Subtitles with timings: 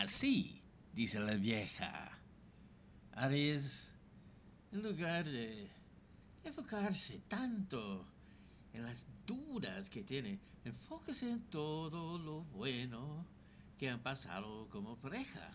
[0.00, 0.62] Así,
[0.94, 2.16] dice la vieja.
[3.14, 3.92] Aries,
[4.70, 5.68] en lugar de
[6.44, 8.06] enfocarse tanto
[8.72, 13.26] en las dudas que tiene, enfóquese en todo lo bueno
[13.76, 15.50] que han pasado como pareja.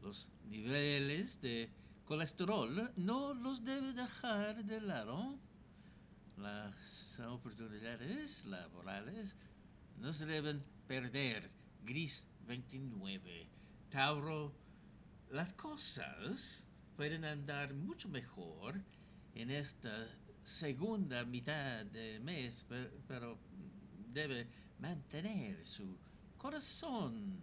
[0.00, 1.68] Los niveles de
[2.04, 5.36] colesterol no los debe dejar de lado.
[6.36, 9.34] Las oportunidades laborales
[9.98, 11.50] no se deben perder.
[11.84, 13.46] Gris 29.
[13.90, 14.52] Tauro,
[15.30, 18.80] las cosas pueden andar mucho mejor
[19.34, 20.08] en esta
[20.44, 22.64] segunda mitad de mes,
[23.08, 23.38] pero
[24.12, 24.46] debe
[24.78, 25.96] mantener su
[26.38, 27.40] corazón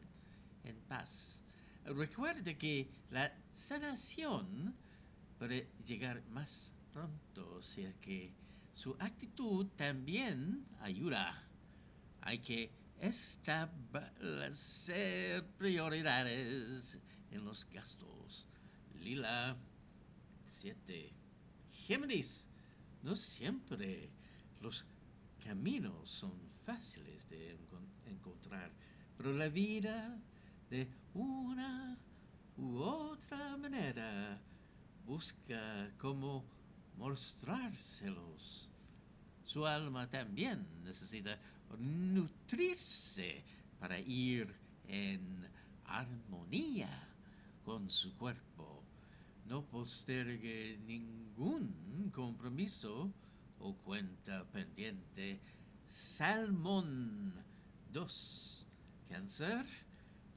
[0.63, 1.43] en paz.
[1.85, 4.75] Recuerde que la sanación
[5.37, 8.31] puede llegar más pronto, si es que
[8.73, 11.43] su actitud también ayuda.
[12.21, 16.97] Hay que establecer prioridades
[17.31, 18.45] en los gastos.
[18.95, 19.55] Lila
[20.49, 21.13] 7.
[21.71, 22.47] Géminis,
[23.03, 24.09] no siempre
[24.61, 24.85] los
[25.43, 26.33] caminos son
[26.65, 27.57] fáciles de
[28.05, 28.71] encontrar,
[29.17, 30.17] pero la vida
[30.69, 31.97] de una
[32.57, 34.39] u otra manera
[35.05, 36.45] busca cómo
[36.97, 38.68] mostrárselos.
[39.51, 41.35] Su alma también necesita
[41.79, 43.43] nutrirse
[43.79, 44.53] para ir
[44.87, 45.49] en
[45.85, 47.09] armonía
[47.65, 48.83] con su cuerpo.
[49.47, 53.11] No postergue ningún compromiso
[53.57, 55.39] o cuenta pendiente.
[55.83, 57.33] Salmón
[57.91, 58.67] 2.
[59.09, 59.65] Cáncer.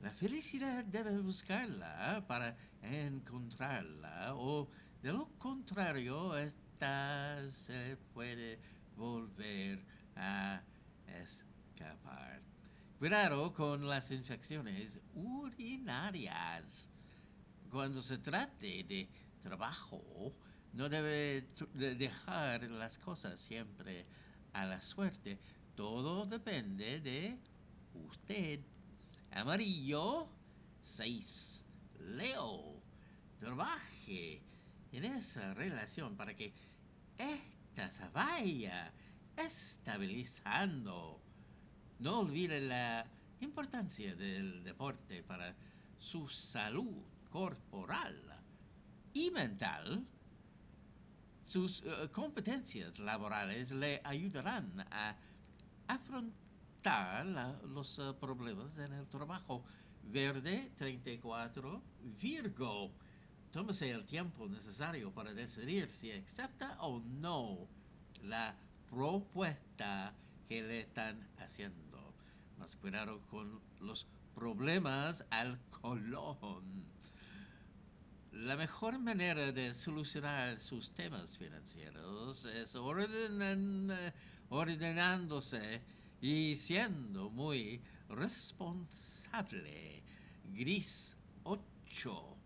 [0.01, 4.71] La felicidad debe buscarla para encontrarla o
[5.03, 8.59] de lo contrario esta se puede
[8.97, 9.85] volver
[10.17, 10.63] a
[11.07, 12.41] escapar.
[12.99, 16.89] Cuidado con las infecciones urinarias.
[17.71, 19.09] Cuando se trate de
[19.43, 20.35] trabajo,
[20.73, 24.07] no debe dejar las cosas siempre
[24.53, 25.39] a la suerte.
[25.75, 27.39] Todo depende de
[27.95, 28.61] usted.
[29.33, 30.29] Amarillo
[30.83, 31.65] 6.
[32.01, 32.83] Leo,
[33.39, 34.43] trabaje
[34.93, 36.53] en esa relación para que
[37.17, 37.62] esta se
[38.13, 38.93] vaya
[39.37, 41.21] estabilizando.
[41.99, 43.07] No olvide la
[43.41, 45.55] importancia del deporte para
[45.99, 48.17] su salud corporal
[49.13, 50.05] y mental.
[51.43, 55.17] Sus eh, competencias laborales le ayudarán a
[55.89, 57.27] afrontar
[57.67, 59.65] los eh, problemas en el trabajo.
[60.05, 61.83] Verde 34
[62.21, 62.91] Virgo.
[63.53, 67.69] Tómese el tiempo necesario para decidir si acepta o no
[68.23, 68.57] la
[68.89, 70.15] propuesta
[70.49, 72.15] que le están haciendo.
[72.59, 76.65] Más cuidado con los problemas al colon.
[78.33, 82.75] La mejor manera de solucionar sus temas financieros es
[84.49, 85.83] ordenándose
[86.23, 90.03] y siendo muy responsable.
[90.55, 92.42] Gris 8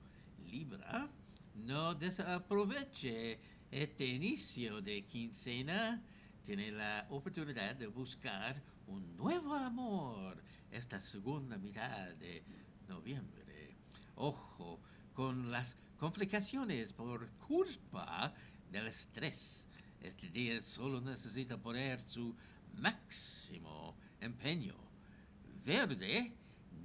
[0.47, 1.09] Libra,
[1.55, 3.39] no desaproveche
[3.71, 6.03] este inicio de quincena
[6.45, 10.41] tiene la oportunidad de buscar un nuevo amor
[10.71, 12.45] esta segunda mitad de
[12.89, 13.77] noviembre.
[14.15, 14.81] Ojo
[15.13, 18.33] con las complicaciones por culpa
[18.71, 19.67] del estrés.
[20.01, 22.37] Este día solo necesita poner su
[22.75, 24.77] máximo empeño.
[25.65, 26.33] Verde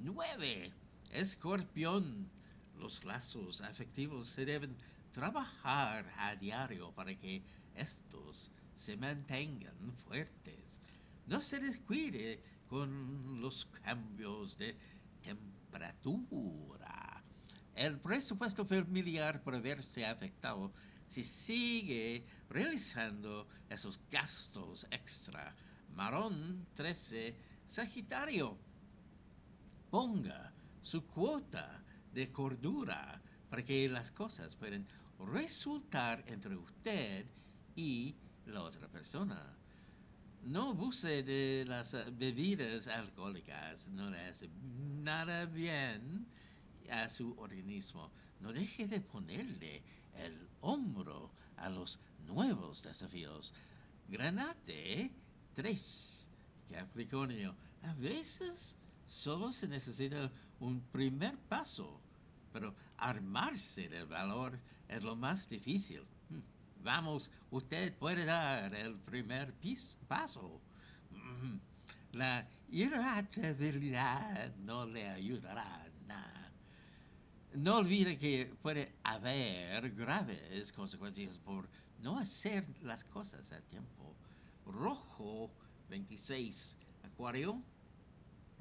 [0.02, 0.74] 9.
[1.12, 2.41] Escorpión.
[2.82, 4.76] Los lazos afectivos se deben
[5.12, 7.44] trabajar a diario para que
[7.76, 8.50] estos
[8.80, 10.82] se mantengan fuertes.
[11.28, 14.76] No se descuide con los cambios de
[15.22, 17.24] temperatura.
[17.76, 20.74] El presupuesto familiar puede verse afectado
[21.08, 25.56] si sigue realizando esos gastos extra.
[25.94, 28.58] Marón 13, Sagitario.
[29.92, 30.52] Ponga
[30.82, 31.82] su cuota
[32.14, 34.88] de cordura para que las cosas puedan
[35.20, 37.26] resultar entre usted
[37.76, 38.16] y
[38.46, 39.58] la otra persona.
[40.44, 44.50] No abuse de las bebidas alcohólicas, no le hace
[45.04, 46.26] nada bien
[46.90, 48.12] a su organismo.
[48.40, 49.84] No deje de ponerle
[50.16, 53.54] el hombro a los nuevos desafíos.
[54.08, 55.12] Granate
[55.54, 56.28] 3.
[56.72, 57.56] Capricornio.
[57.84, 58.76] A veces
[59.12, 62.00] solo se necesita un primer paso,
[62.54, 66.02] pero armarse del valor es lo más difícil.
[66.84, 69.54] Vamos, usted puede dar el primer
[70.08, 70.62] paso.
[71.12, 71.58] Mm,
[72.14, 76.52] la irritabilidad no le ayudará nada.
[77.54, 81.68] No olvide que puede haber graves consecuencias por
[82.00, 84.16] no hacer las cosas a tiempo.
[84.66, 85.52] Rojo
[85.90, 87.62] 26, Acuario,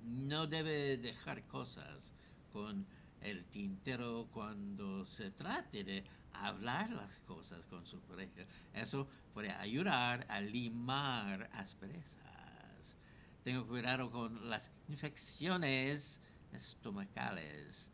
[0.05, 2.13] no debe dejar cosas
[2.53, 2.87] con
[3.21, 8.45] el tintero cuando se trate de hablar las cosas con su pareja.
[8.73, 12.97] Eso puede ayudar a limar asperezas.
[13.45, 16.21] Tengo cuidado con las infecciones
[16.53, 17.91] estomacales.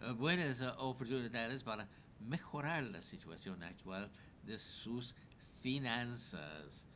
[0.00, 1.88] Eh, buenas oportunidades para
[2.20, 4.10] mejorar la situación actual
[4.44, 5.14] de sus
[5.60, 6.86] finanzas.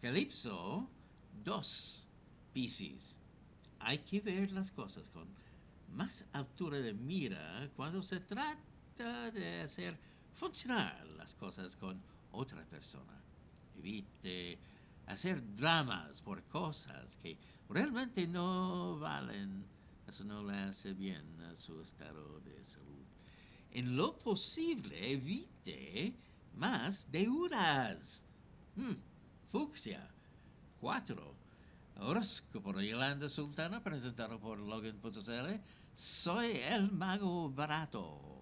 [0.00, 0.88] Calipso
[1.44, 2.06] 2,
[2.52, 3.19] Piscis.
[3.80, 5.26] Hay que ver las cosas con
[5.94, 9.98] más altura de mira cuando se trata de hacer
[10.34, 12.00] funcionar las cosas con
[12.32, 13.20] otra persona.
[13.78, 14.58] Evite
[15.06, 17.36] hacer dramas por cosas que
[17.68, 19.64] realmente no valen.
[20.06, 23.04] Eso no le hace bien a su estado de salud.
[23.72, 26.14] En lo posible, evite
[26.56, 28.24] más deudas.
[28.76, 28.94] Hmm,
[29.50, 30.08] fucsia.
[30.80, 31.34] 4.
[32.02, 35.60] Horóscopo de Yolanda Sultana, presentado por Logan.cl.
[35.94, 38.39] Soy el mago barato.